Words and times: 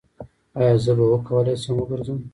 ایا 0.59 0.75
زه 0.83 0.91
به 0.97 1.05
وکولی 1.11 1.55
شم 1.63 1.75
وګرځم؟ 1.77 2.19